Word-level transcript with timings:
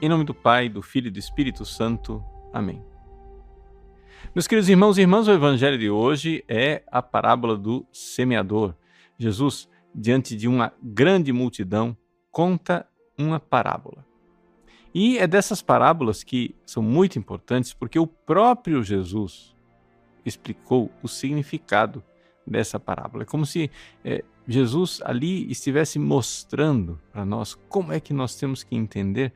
Em 0.00 0.10
nome 0.10 0.24
do 0.24 0.34
Pai, 0.34 0.68
do 0.68 0.82
Filho 0.82 1.08
e 1.08 1.10
do 1.10 1.18
Espírito 1.18 1.64
Santo. 1.64 2.22
Amém. 2.52 2.84
Meus 4.34 4.46
queridos 4.46 4.68
irmãos 4.68 4.98
e 4.98 5.00
irmãs, 5.00 5.26
o 5.26 5.32
evangelho 5.32 5.78
de 5.78 5.88
hoje 5.88 6.44
é 6.46 6.82
a 6.88 7.00
parábola 7.00 7.56
do 7.56 7.86
semeador. 7.90 8.74
Jesus, 9.18 9.66
diante 9.94 10.36
de 10.36 10.46
uma 10.46 10.70
grande 10.82 11.32
multidão, 11.32 11.96
conta 12.30 12.86
uma 13.16 13.40
parábola. 13.40 14.04
E 14.94 15.16
é 15.16 15.26
dessas 15.26 15.62
parábolas 15.62 16.22
que 16.22 16.54
são 16.66 16.82
muito 16.82 17.18
importantes 17.18 17.72
porque 17.72 17.98
o 17.98 18.06
próprio 18.06 18.82
Jesus 18.82 19.56
explicou 20.26 20.92
o 21.02 21.08
significado 21.08 22.04
dessa 22.46 22.78
parábola. 22.78 23.22
É 23.22 23.26
como 23.26 23.46
se 23.46 23.70
é, 24.04 24.22
Jesus 24.46 25.00
ali 25.06 25.50
estivesse 25.50 25.98
mostrando 25.98 27.00
para 27.10 27.24
nós 27.24 27.54
como 27.70 27.94
é 27.94 27.98
que 27.98 28.12
nós 28.12 28.36
temos 28.36 28.62
que 28.62 28.76
entender 28.76 29.32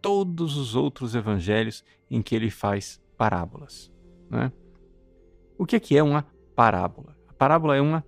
todos 0.00 0.56
os 0.56 0.74
outros 0.74 1.14
evangelhos 1.14 1.84
em 2.10 2.22
que 2.22 2.34
ele 2.34 2.50
faz 2.50 3.00
parábolas. 3.16 3.92
Né? 4.28 4.52
O 5.58 5.66
que 5.66 5.76
é, 5.76 5.80
que 5.80 5.96
é 5.96 6.02
uma 6.02 6.26
parábola? 6.54 7.16
A 7.28 7.32
parábola 7.32 7.76
é 7.76 7.80
uma 7.80 8.04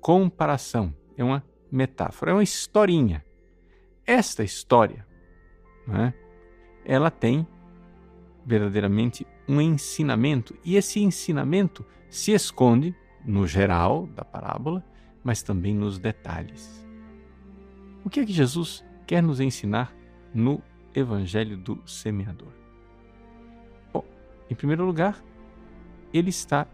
comparação, 0.00 0.94
é 1.16 1.24
uma 1.24 1.44
metáfora, 1.70 2.30
é 2.30 2.34
uma 2.34 2.42
historinha. 2.42 3.24
Esta 4.06 4.44
história, 4.44 5.06
né, 5.86 6.14
ela 6.84 7.10
tem 7.10 7.46
verdadeiramente 8.44 9.26
um 9.48 9.60
ensinamento, 9.60 10.54
e 10.64 10.76
esse 10.76 11.00
ensinamento 11.00 11.84
se 12.08 12.32
esconde 12.32 12.94
no 13.24 13.46
geral 13.46 14.06
da 14.06 14.24
parábola, 14.24 14.84
mas 15.22 15.42
também 15.42 15.74
nos 15.74 15.98
detalhes. 15.98 16.86
O 18.04 18.10
que 18.10 18.20
é 18.20 18.26
que 18.26 18.32
Jesus 18.32 18.84
quer 19.06 19.22
nos 19.22 19.40
ensinar 19.40 19.94
no 20.34 20.62
Evangelho 20.94 21.56
do 21.56 21.80
Semeador? 21.86 22.52
Bom, 23.92 24.04
em 24.48 24.54
primeiro 24.54 24.84
lugar, 24.84 25.22
ele 26.12 26.30
está 26.30 26.66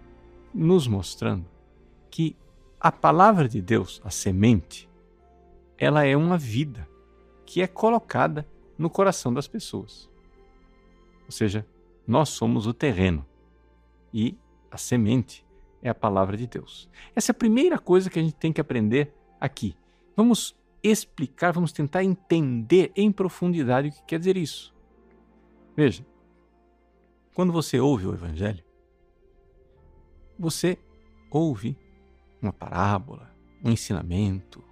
nos 0.53 0.87
mostrando 0.87 1.47
que 2.11 2.37
a 2.79 2.93
palavra 2.93 3.49
de 3.49 3.61
Deus, 3.61 4.01
a 4.05 4.11
semente, 4.11 4.89
ela 5.79 6.05
é 6.05 6.17
uma 6.17 6.37
vida 6.37 6.89
que 7.47 7.63
é 7.63 7.67
colocada 7.67 8.47
no 8.77 8.91
coração 8.91 9.33
das 9.33 9.49
pessoas. 9.49 10.09
Ou 11.27 11.33
seja, 11.33 11.67
nós 12.07 12.29
somos 12.29 12.67
o 12.67 12.75
terreno 12.75 13.25
e 14.13 14.37
a 14.71 14.77
semente 14.77 15.45
é 15.83 15.89
a 15.89 15.95
palavra 15.95 16.37
de 16.37 16.47
Deus. 16.47 16.89
Essa 17.15 17.31
é 17.31 17.33
a 17.33 17.39
primeira 17.39 17.79
coisa 17.79 18.11
que 18.11 18.19
a 18.19 18.23
gente 18.23 18.35
tem 18.35 18.53
que 18.53 18.61
aprender 18.61 19.15
aqui. 19.41 19.75
Vamos 20.17 20.57
explicar, 20.83 21.53
vamos 21.53 21.73
tentar 21.73 22.05
entender 22.05 22.93
em 22.97 23.13
profundidade 23.13 23.89
o 23.89 23.93
que 23.93 24.03
quer 24.05 24.19
dizer 24.19 24.37
isso. 24.37 24.75
Veja, 25.77 26.05
quando 27.35 27.53
você 27.53 27.79
ouve 27.79 28.07
o 28.07 28.13
Evangelho, 28.13 28.65
você 30.39 30.79
ouve 31.31 31.77
uma 32.41 32.53
parábola, 32.53 33.35
um 33.63 33.71
ensinamento, 33.71 34.65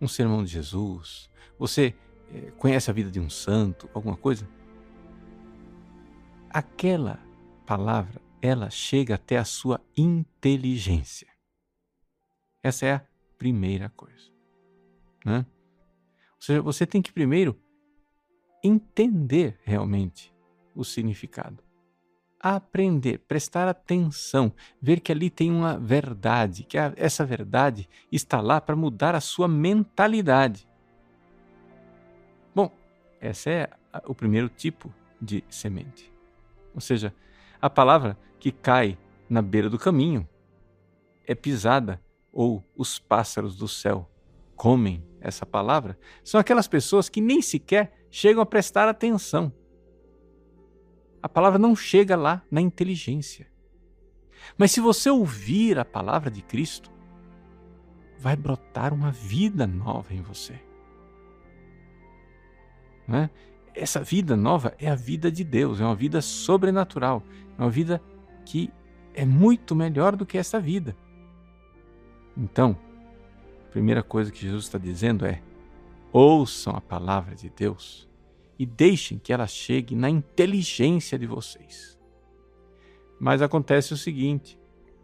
um 0.00 0.06
sermão 0.06 0.44
de 0.44 0.50
Jesus, 0.50 1.30
você 1.58 1.94
é, 2.32 2.50
conhece 2.52 2.90
a 2.90 2.94
vida 2.94 3.10
de 3.10 3.18
um 3.18 3.30
santo, 3.30 3.88
alguma 3.94 4.16
coisa, 4.16 4.48
aquela 6.50 7.18
palavra, 7.66 8.20
ela 8.40 8.70
chega 8.70 9.16
até 9.16 9.36
a 9.38 9.44
sua 9.44 9.80
inteligência. 9.96 11.28
Essa 12.62 12.86
é 12.86 12.92
a 12.94 13.06
primeira 13.36 13.88
coisa. 13.90 14.37
Né? 15.24 15.46
Ou 16.34 16.42
seja, 16.42 16.62
você 16.62 16.86
tem 16.86 17.02
que 17.02 17.12
primeiro 17.12 17.58
entender 18.62 19.58
realmente 19.64 20.34
o 20.74 20.84
significado. 20.84 21.62
Aprender, 22.40 23.18
prestar 23.18 23.66
atenção, 23.66 24.52
ver 24.80 25.00
que 25.00 25.10
ali 25.10 25.28
tem 25.28 25.50
uma 25.50 25.76
verdade, 25.76 26.62
que 26.62 26.78
essa 26.78 27.24
verdade 27.24 27.88
está 28.12 28.40
lá 28.40 28.60
para 28.60 28.76
mudar 28.76 29.14
a 29.14 29.20
sua 29.20 29.48
mentalidade. 29.48 30.68
Bom, 32.54 32.70
esse 33.20 33.50
é 33.50 33.70
o 34.06 34.14
primeiro 34.14 34.48
tipo 34.48 34.94
de 35.20 35.42
semente. 35.48 36.12
Ou 36.72 36.80
seja, 36.80 37.12
a 37.60 37.68
palavra 37.68 38.16
que 38.38 38.52
cai 38.52 38.96
na 39.28 39.42
beira 39.42 39.68
do 39.68 39.78
caminho 39.78 40.28
é 41.26 41.34
pisada 41.34 42.00
ou 42.32 42.64
os 42.76 43.00
pássaros 43.00 43.56
do 43.56 43.66
céu 43.66 44.08
comem 44.58 45.06
essa 45.20 45.46
palavra 45.46 45.98
são 46.22 46.38
aquelas 46.40 46.68
pessoas 46.68 47.08
que 47.08 47.20
nem 47.20 47.40
sequer 47.40 48.06
chegam 48.10 48.42
a 48.42 48.46
prestar 48.46 48.88
atenção. 48.88 49.52
A 51.22 51.28
palavra 51.28 51.58
não 51.58 51.74
chega 51.74 52.16
lá 52.16 52.42
na 52.50 52.60
inteligência. 52.60 53.46
Mas 54.56 54.72
se 54.72 54.80
você 54.80 55.10
ouvir 55.10 55.78
a 55.78 55.84
palavra 55.84 56.30
de 56.30 56.42
Cristo, 56.42 56.90
vai 58.18 58.36
brotar 58.36 58.92
uma 58.92 59.10
vida 59.10 59.66
nova 59.66 60.12
em 60.12 60.22
você. 60.22 60.60
Né? 63.06 63.30
Essa 63.74 64.02
vida 64.02 64.36
nova 64.36 64.74
é 64.78 64.88
a 64.88 64.94
vida 64.94 65.30
de 65.30 65.44
Deus, 65.44 65.80
é 65.80 65.84
uma 65.84 65.94
vida 65.94 66.20
sobrenatural, 66.20 67.22
é 67.56 67.62
uma 67.62 67.70
vida 67.70 68.02
que 68.44 68.72
é 69.14 69.24
muito 69.24 69.74
melhor 69.74 70.16
do 70.16 70.26
que 70.26 70.38
essa 70.38 70.60
vida. 70.60 70.96
Então, 72.36 72.76
a 73.68 73.70
primeira 73.70 74.02
coisa 74.02 74.32
que 74.32 74.40
Jesus 74.40 74.64
está 74.64 74.78
dizendo 74.78 75.26
é: 75.26 75.42
ouçam 76.10 76.74
a 76.74 76.80
palavra 76.80 77.34
de 77.34 77.50
Deus 77.50 78.08
e 78.58 78.64
deixem 78.64 79.18
que 79.18 79.30
ela 79.30 79.46
chegue 79.46 79.94
na 79.94 80.08
inteligência 80.08 81.18
de 81.18 81.26
vocês. 81.26 81.98
Mas 83.20 83.42
acontece 83.42 83.92
o 83.92 83.96
seguinte: 83.96 84.58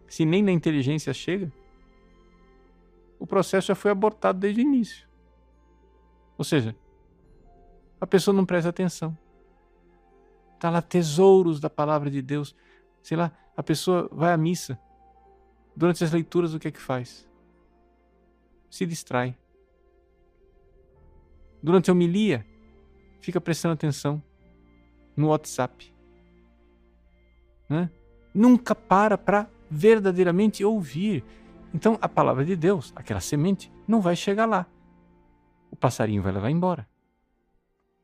se 0.09 0.25
nem 0.25 0.43
na 0.43 0.51
inteligência 0.51 1.13
chega, 1.13 1.53
o 3.19 3.27
processo 3.27 3.69
já 3.69 3.75
foi 3.75 3.91
abortado 3.91 4.39
desde 4.39 4.63
o 4.63 4.67
início. 4.67 5.07
Ou 6.39 6.45
seja, 6.45 6.75
a 8.01 8.07
pessoa 8.07 8.35
não 8.35 8.47
presta 8.47 8.71
atenção. 8.71 9.17
Está 10.55 10.71
lá 10.71 10.81
tesouros 10.81 11.61
da 11.61 11.69
palavra 11.69 12.11
de 12.11 12.23
Deus. 12.23 12.57
Sei 13.03 13.15
lá, 13.15 13.31
a 13.55 13.63
pessoa 13.63 14.09
vai 14.11 14.33
à 14.33 14.37
missa. 14.39 14.79
Durante 15.77 16.03
as 16.03 16.11
leituras, 16.11 16.55
o 16.55 16.59
que 16.59 16.69
é 16.69 16.71
que 16.71 16.81
faz? 16.81 17.29
Se 18.75 18.85
distrai. 18.85 19.37
Durante 21.63 21.91
a 21.91 21.93
homilia, 21.93 22.45
fica 23.21 23.41
prestando 23.41 23.75
atenção 23.75 24.21
no 25.17 25.29
WhatsApp. 25.29 25.95
Né? 27.69 27.89
Nunca 28.35 28.75
para 28.75 29.17
para 29.17 29.49
verdadeiramente 29.71 30.65
ouvir. 30.65 31.25
Então 31.73 31.97
a 32.01 32.09
palavra 32.09 32.45
de 32.45 32.57
Deus, 32.57 32.93
aquela 32.97 33.21
semente, 33.21 33.73
não 33.87 34.01
vai 34.01 34.17
chegar 34.17 34.45
lá. 34.45 34.67
O 35.71 35.77
passarinho 35.77 36.21
vai 36.21 36.33
levar 36.33 36.51
embora. 36.51 36.89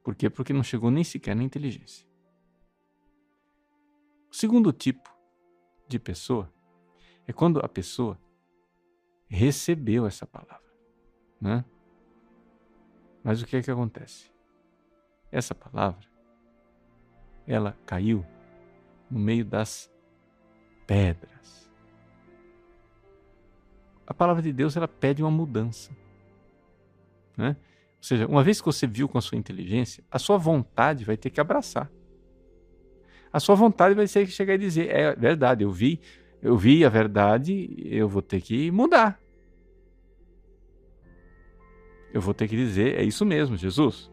Por 0.05 0.15
quê? 0.15 0.31
Porque 0.31 0.53
não 0.53 0.63
chegou 0.63 0.89
nem 0.89 1.03
sequer 1.03 1.35
na 1.35 1.43
inteligência. 1.43 2.07
O 4.31 4.37
segundo 4.37 4.73
tipo 4.73 5.13
de 5.89 5.99
pessoa 5.99 6.49
é 7.27 7.33
quando 7.33 7.59
a 7.59 7.69
pessoa 7.69 8.17
recebeu 9.31 10.07
essa 10.07 10.27
palavra. 10.27 10.61
Né? 11.41 11.65
Mas 13.23 13.41
o 13.41 13.47
que 13.47 13.57
é 13.57 13.63
que 13.63 13.71
acontece? 13.71 14.31
Essa 15.31 15.55
palavra, 15.55 16.05
ela 17.47 17.77
caiu 17.87 18.27
no 19.09 19.21
meio 19.21 19.45
das 19.45 19.91
pedras. 20.87 21.71
A 24.07 24.13
palavra 24.13 24.43
de 24.43 24.53
Deus 24.53 24.77
ela 24.77 24.89
pede 24.89 25.23
uma 25.23 25.31
mudança. 25.31 25.97
Né? 27.37 27.57
Ou 27.99 28.03
seja, 28.03 28.27
uma 28.27 28.43
vez 28.43 28.61
que 28.61 28.67
você 28.67 28.87
viu 28.87 29.09
com 29.09 29.19
a 29.19 29.21
sua 29.21 29.39
inteligência, 29.39 30.03
a 30.11 30.19
sua 30.19 30.37
vontade 30.37 31.05
vai 31.05 31.17
ter 31.17 31.31
que 31.31 31.41
abraçar. 31.41 31.91
A 33.33 33.39
sua 33.39 33.55
vontade 33.55 33.95
vai 33.95 34.09
ter 34.09 34.27
que 34.27 34.33
chegar 34.33 34.55
e 34.55 34.59
dizer: 34.59 34.91
é 34.91 35.15
verdade, 35.15 35.63
eu 35.63 35.71
vi, 35.71 36.01
eu 36.43 36.57
vi 36.57 36.85
a 36.85 36.89
verdade, 36.89 37.71
eu 37.85 38.09
vou 38.09 38.23
ter 38.23 38.41
que 38.41 38.71
mudar. 38.71 39.21
Eu 42.13 42.21
vou 42.21 42.35
ter 42.35 42.49
que 42.49 42.57
dizer: 42.57 42.99
é 42.99 43.03
isso 43.03 43.25
mesmo, 43.25 43.57
Jesus. 43.57 44.11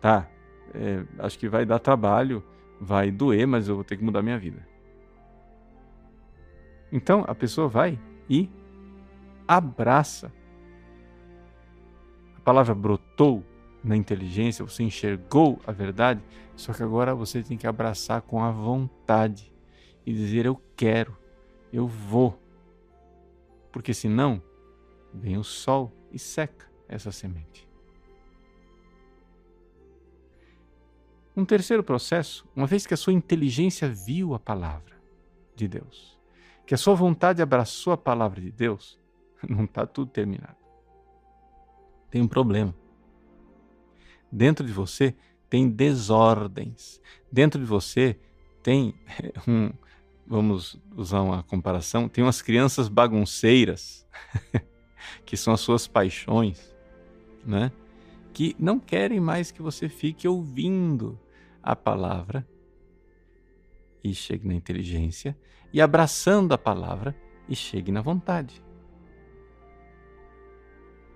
Tá, 0.00 0.28
é, 0.74 1.04
acho 1.18 1.38
que 1.38 1.48
vai 1.48 1.64
dar 1.66 1.78
trabalho, 1.78 2.42
vai 2.80 3.10
doer, 3.10 3.46
mas 3.46 3.68
eu 3.68 3.74
vou 3.74 3.84
ter 3.84 3.96
que 3.96 4.04
mudar 4.04 4.22
minha 4.22 4.38
vida. 4.38 4.66
Então 6.90 7.24
a 7.26 7.34
pessoa 7.34 7.68
vai 7.68 7.98
e 8.28 8.48
abraça. 9.46 10.32
A 12.36 12.40
palavra 12.40 12.74
brotou 12.74 13.44
na 13.82 13.96
inteligência, 13.96 14.64
você 14.64 14.82
enxergou 14.82 15.60
a 15.66 15.72
verdade, 15.72 16.22
só 16.54 16.72
que 16.72 16.82
agora 16.82 17.14
você 17.14 17.42
tem 17.42 17.56
que 17.56 17.66
abraçar 17.66 18.22
com 18.22 18.42
a 18.42 18.50
vontade 18.50 19.52
e 20.06 20.12
dizer: 20.12 20.46
Eu 20.46 20.60
quero, 20.76 21.16
eu 21.72 21.86
vou. 21.86 22.38
Porque 23.72 23.94
senão 23.94 24.42
vem 25.12 25.36
o 25.36 25.44
sol 25.44 25.92
e 26.10 26.18
seca 26.18 26.70
essa 26.88 27.10
semente. 27.10 27.66
Um 31.34 31.46
terceiro 31.46 31.82
processo, 31.82 32.46
uma 32.54 32.66
vez 32.66 32.86
que 32.86 32.92
a 32.92 32.96
sua 32.96 33.12
inteligência 33.12 33.88
viu 33.88 34.34
a 34.34 34.38
palavra 34.38 35.00
de 35.56 35.66
Deus, 35.66 36.20
que 36.66 36.74
a 36.74 36.78
sua 36.78 36.94
vontade 36.94 37.40
abraçou 37.40 37.92
a 37.94 37.96
palavra 37.96 38.40
de 38.40 38.52
Deus, 38.52 38.98
não 39.48 39.64
está 39.64 39.86
tudo 39.86 40.10
terminado. 40.10 40.56
Tem 42.10 42.20
um 42.20 42.28
problema. 42.28 42.74
Dentro 44.30 44.66
de 44.66 44.72
você 44.72 45.14
tem 45.48 45.68
desordens. 45.68 47.00
Dentro 47.30 47.58
de 47.58 47.66
você 47.66 48.18
tem 48.62 48.94
um, 49.48 49.70
vamos 50.26 50.80
usar 50.96 51.20
uma 51.20 51.42
comparação, 51.42 52.08
tem 52.08 52.24
umas 52.24 52.40
crianças 52.40 52.88
bagunceiras, 52.88 54.06
que 55.24 55.36
são 55.36 55.52
as 55.52 55.60
suas 55.60 55.86
paixões, 55.86 56.74
né? 57.44 57.72
Que 58.32 58.56
não 58.58 58.78
querem 58.78 59.20
mais 59.20 59.50
que 59.50 59.60
você 59.60 59.88
fique 59.88 60.26
ouvindo 60.26 61.18
a 61.62 61.76
palavra 61.76 62.46
e 64.02 64.14
chegue 64.14 64.48
na 64.48 64.54
inteligência, 64.54 65.36
e 65.72 65.80
abraçando 65.80 66.52
a 66.52 66.58
palavra 66.58 67.14
e 67.48 67.54
chegue 67.54 67.92
na 67.92 68.00
vontade. 68.00 68.62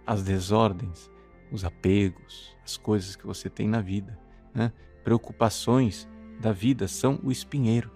As 0.06 0.22
desordens, 0.22 1.10
os 1.50 1.64
apegos, 1.64 2.56
as 2.64 2.76
coisas 2.76 3.16
que 3.16 3.26
você 3.26 3.50
tem 3.50 3.68
na 3.68 3.80
vida, 3.80 4.18
né? 4.54 4.72
preocupações 5.02 6.08
da 6.40 6.52
vida 6.52 6.86
são 6.86 7.18
o 7.22 7.32
espinheiro 7.32 7.95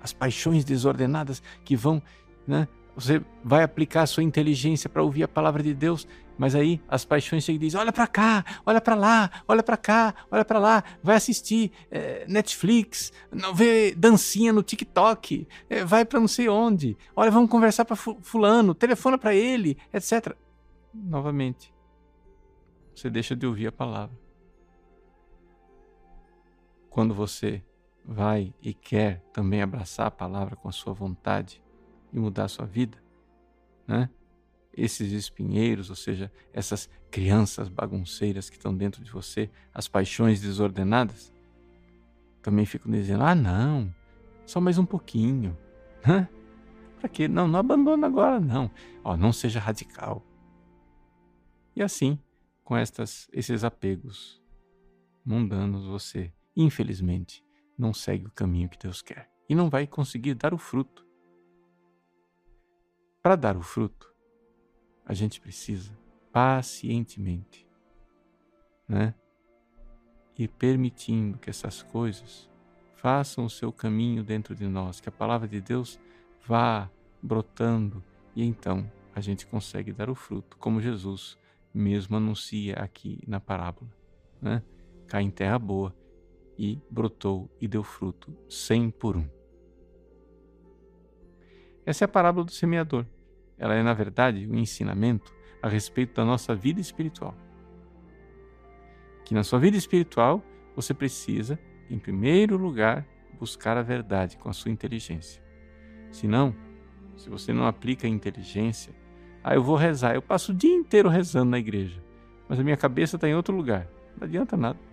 as 0.00 0.12
paixões 0.12 0.64
desordenadas 0.64 1.42
que 1.64 1.76
vão, 1.76 2.02
né? 2.46 2.66
Você 2.94 3.22
vai 3.42 3.62
aplicar 3.62 4.02
a 4.02 4.06
sua 4.06 4.22
inteligência 4.22 4.90
para 4.90 5.02
ouvir 5.02 5.22
a 5.22 5.28
palavra 5.28 5.62
de 5.62 5.72
Deus, 5.72 6.06
mas 6.36 6.54
aí 6.54 6.80
as 6.88 7.04
paixões 7.04 7.44
chegam 7.44 7.56
e 7.56 7.66
dizem: 7.66 7.80
olha 7.80 7.92
para 7.92 8.06
cá, 8.06 8.44
olha 8.66 8.80
para 8.80 8.94
lá, 8.94 9.30
olha 9.46 9.62
para 9.62 9.76
cá, 9.76 10.14
olha 10.30 10.44
para 10.44 10.58
lá, 10.58 10.84
vai 11.02 11.16
assistir 11.16 11.70
é, 11.90 12.24
Netflix, 12.26 13.12
não 13.30 13.54
vê 13.54 13.94
dancinha 13.94 14.52
no 14.52 14.62
TikTok, 14.62 15.46
é, 15.68 15.84
vai 15.84 16.04
para 16.04 16.18
não 16.18 16.28
sei 16.28 16.48
onde, 16.48 16.96
olha, 17.14 17.30
vamos 17.30 17.50
conversar 17.50 17.84
para 17.84 17.96
fulano, 17.96 18.74
telefona 18.74 19.16
para 19.16 19.34
ele, 19.34 19.78
etc. 19.92 20.34
Novamente, 20.92 21.72
você 22.94 23.08
deixa 23.08 23.36
de 23.36 23.46
ouvir 23.46 23.68
a 23.68 23.72
palavra. 23.72 24.18
Quando 26.90 27.14
você 27.14 27.62
vai 28.12 28.52
e 28.60 28.74
quer 28.74 29.20
também 29.32 29.62
abraçar 29.62 30.08
a 30.08 30.10
palavra 30.10 30.56
com 30.56 30.68
a 30.68 30.72
sua 30.72 30.92
vontade 30.92 31.62
e 32.12 32.18
mudar 32.18 32.46
a 32.46 32.48
sua 32.48 32.66
vida, 32.66 32.98
né? 33.86 34.10
Esses 34.76 35.12
espinheiros, 35.12 35.90
ou 35.90 35.96
seja, 35.96 36.30
essas 36.52 36.90
crianças 37.08 37.68
bagunceiras 37.68 38.50
que 38.50 38.56
estão 38.56 38.76
dentro 38.76 39.04
de 39.04 39.12
você, 39.12 39.48
as 39.72 39.86
paixões 39.86 40.40
desordenadas, 40.40 41.32
também 42.42 42.66
ficam 42.66 42.90
dizendo: 42.90 43.22
ah, 43.22 43.34
não, 43.34 43.94
só 44.44 44.60
mais 44.60 44.76
um 44.76 44.84
pouquinho. 44.84 45.56
Né? 46.04 46.28
Para 46.98 47.08
quê? 47.08 47.28
Não, 47.28 47.46
não 47.46 47.60
abandona 47.60 48.08
agora, 48.08 48.40
não. 48.40 48.70
Ó, 49.04 49.16
não 49.16 49.32
seja 49.32 49.60
radical. 49.60 50.24
E 51.76 51.82
assim, 51.82 52.18
com 52.64 52.76
estas, 52.76 53.28
esses 53.32 53.62
apegos 53.62 54.42
mundanos, 55.24 55.84
você, 55.84 56.32
infelizmente, 56.56 57.44
não 57.80 57.94
segue 57.94 58.26
o 58.26 58.30
caminho 58.30 58.68
que 58.68 58.78
Deus 58.78 59.00
quer 59.00 59.30
e 59.48 59.54
não 59.54 59.70
vai 59.70 59.86
conseguir 59.86 60.34
dar 60.34 60.52
o 60.52 60.58
fruto. 60.58 61.06
Para 63.22 63.34
dar 63.34 63.56
o 63.56 63.62
fruto, 63.62 64.14
a 65.04 65.14
gente 65.14 65.40
precisa 65.40 65.96
pacientemente, 66.30 67.66
né? 68.86 69.14
Ir 70.38 70.48
permitindo 70.48 71.38
que 71.38 71.50
essas 71.50 71.82
coisas 71.82 72.48
façam 72.94 73.44
o 73.44 73.50
seu 73.50 73.72
caminho 73.72 74.22
dentro 74.22 74.54
de 74.54 74.68
nós, 74.68 75.00
que 75.00 75.08
a 75.08 75.12
palavra 75.12 75.48
de 75.48 75.60
Deus 75.60 75.98
vá 76.46 76.90
brotando 77.22 78.02
e 78.36 78.44
então 78.44 78.90
a 79.14 79.20
gente 79.20 79.46
consegue 79.46 79.92
dar 79.92 80.08
o 80.08 80.14
fruto, 80.14 80.56
como 80.58 80.80
Jesus 80.80 81.36
mesmo 81.74 82.16
anuncia 82.16 82.74
aqui 82.74 83.20
na 83.26 83.40
parábola, 83.40 83.90
né? 84.40 84.62
Cai 85.06 85.22
em 85.22 85.30
terra 85.30 85.58
boa 85.58 85.94
e 86.60 86.78
brotou 86.90 87.50
e 87.58 87.66
deu 87.66 87.82
fruto, 87.82 88.36
cem 88.46 88.90
por 88.90 89.16
um. 89.16 89.26
Essa 91.86 92.04
é 92.04 92.06
a 92.06 92.08
parábola 92.08 92.44
do 92.44 92.52
semeador. 92.52 93.06
Ela 93.56 93.74
é, 93.74 93.82
na 93.82 93.94
verdade, 93.94 94.46
um 94.46 94.58
ensinamento 94.58 95.34
a 95.62 95.70
respeito 95.70 96.16
da 96.16 96.22
nossa 96.22 96.54
vida 96.54 96.78
espiritual. 96.78 97.34
Que 99.24 99.32
na 99.32 99.42
sua 99.42 99.58
vida 99.58 99.74
espiritual 99.74 100.44
você 100.76 100.92
precisa, 100.92 101.58
em 101.88 101.98
primeiro 101.98 102.58
lugar, 102.58 103.06
buscar 103.38 103.78
a 103.78 103.82
verdade 103.82 104.36
com 104.36 104.50
a 104.50 104.52
sua 104.52 104.70
inteligência. 104.70 105.42
Senão, 106.10 106.54
se 107.16 107.30
você 107.30 107.54
não 107.54 107.66
aplica 107.66 108.06
a 108.06 108.10
inteligência, 108.10 108.94
ah, 109.42 109.54
eu 109.54 109.62
vou 109.62 109.76
rezar, 109.76 110.14
eu 110.14 110.20
passo 110.20 110.52
o 110.52 110.54
dia 110.54 110.74
inteiro 110.74 111.08
rezando 111.08 111.52
na 111.52 111.58
igreja, 111.58 112.04
mas 112.46 112.60
a 112.60 112.62
minha 112.62 112.76
cabeça 112.76 113.16
está 113.16 113.26
em 113.26 113.34
outro 113.34 113.56
lugar. 113.56 113.88
Não 114.18 114.26
adianta 114.26 114.58
nada. 114.58 114.89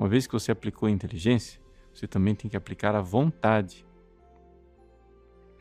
Uma 0.00 0.08
vez 0.08 0.26
que 0.26 0.32
você 0.32 0.50
aplicou 0.50 0.86
a 0.86 0.90
inteligência, 0.90 1.60
você 1.92 2.08
também 2.08 2.34
tem 2.34 2.50
que 2.50 2.56
aplicar 2.56 2.94
a 2.94 3.02
vontade. 3.02 3.84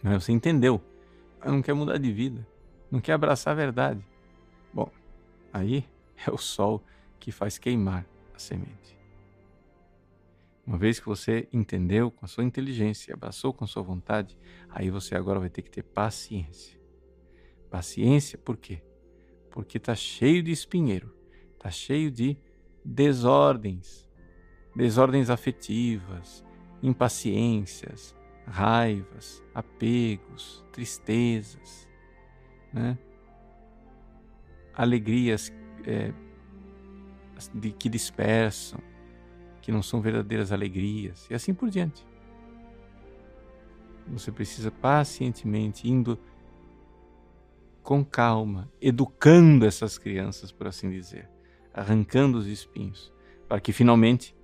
Você 0.01 0.31
entendeu? 0.31 0.81
Não 1.45 1.61
quer 1.61 1.73
mudar 1.73 1.97
de 1.97 2.09
vida, 2.09 2.47
não 2.89 3.01
quer 3.01 3.11
abraçar 3.11 3.51
a 3.51 3.55
verdade. 3.55 4.01
Bom, 4.73 4.89
aí 5.51 5.85
é 6.25 6.31
o 6.31 6.37
sol 6.37 6.81
que 7.19 7.33
faz 7.33 7.57
queimar 7.57 8.05
a 8.33 8.39
semente. 8.39 8.97
Uma 10.65 10.77
vez 10.77 11.01
que 11.01 11.05
você 11.05 11.45
entendeu 11.51 12.09
com 12.09 12.23
a 12.23 12.29
sua 12.29 12.45
inteligência, 12.45 13.13
abraçou 13.13 13.51
com 13.51 13.65
a 13.65 13.67
sua 13.67 13.83
vontade, 13.83 14.37
aí 14.69 14.89
você 14.89 15.15
agora 15.15 15.41
vai 15.41 15.49
ter 15.49 15.63
que 15.63 15.69
ter 15.69 15.83
paciência. 15.83 16.79
Paciência 17.69 18.37
por 18.37 18.55
quê? 18.55 18.81
Porque 19.51 19.77
está 19.77 19.95
cheio 19.95 20.41
de 20.41 20.51
espinheiro, 20.51 21.13
está 21.57 21.69
cheio 21.69 22.09
de 22.09 22.37
desordens, 22.85 24.07
desordens 24.79 25.29
afetivas, 25.29 26.41
impaciências, 26.81 28.15
raivas, 28.47 29.43
apegos, 29.53 30.65
tristezas, 30.71 31.85
né? 32.71 32.97
alegrias 34.73 35.51
é, 35.85 36.13
de, 37.53 37.73
que 37.73 37.89
dispersam, 37.89 38.79
que 39.61 39.69
não 39.69 39.83
são 39.83 39.99
verdadeiras 39.99 40.53
alegrias, 40.53 41.27
e 41.29 41.33
assim 41.33 41.53
por 41.53 41.69
diante. 41.69 42.07
Você 44.07 44.31
precisa 44.31 44.71
pacientemente 44.71 45.89
indo 45.89 46.17
com 47.83 48.05
calma, 48.05 48.71
educando 48.79 49.65
essas 49.65 49.97
crianças, 49.97 50.53
por 50.53 50.67
assim 50.67 50.89
dizer, 50.89 51.29
arrancando 51.73 52.37
os 52.37 52.47
espinhos, 52.47 53.11
para 53.45 53.59
que 53.59 53.73
finalmente 53.73 54.38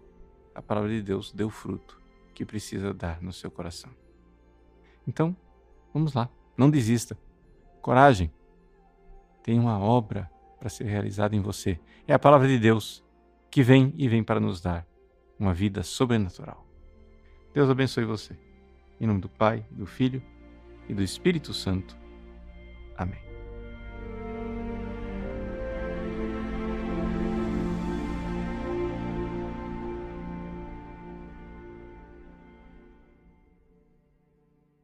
a 0.56 0.62
palavra 0.62 0.90
de 0.90 1.02
Deus 1.02 1.32
deu 1.34 1.50
fruto 1.50 2.02
que 2.34 2.46
precisa 2.46 2.94
dar 2.94 3.22
no 3.22 3.34
seu 3.34 3.52
coração. 3.52 3.92
Então, 5.08 5.36
vamos 5.94 6.14
lá, 6.14 6.30
não 6.58 6.70
desista. 6.70 7.18
Coragem. 7.82 8.32
Tem 9.44 9.60
uma 9.60 9.78
obra 9.78 10.32
para 10.60 10.70
ser 10.70 10.86
realizada 10.86 11.36
em 11.36 11.42
você. 11.42 11.80
É 12.08 12.14
a 12.14 12.20
palavra 12.20 12.48
de 12.48 12.58
Deus 12.58 13.04
que 13.52 13.62
vem 13.62 13.94
e 13.96 14.10
vem 14.10 14.24
para 14.24 14.40
nos 14.40 14.60
dar 14.60 14.88
uma 15.38 15.54
vida 15.54 15.84
sobrenatural. 15.84 16.66
Deus 17.54 17.70
abençoe 17.70 18.06
você. 18.06 18.38
Em 19.00 19.06
nome 19.06 19.22
do 19.22 19.30
Pai, 19.30 19.66
do 19.70 19.86
Filho 19.86 20.24
e 20.90 20.94
do 20.94 21.04
Espírito 21.04 21.54
Santo. 21.54 21.96
Amém. 22.98 23.25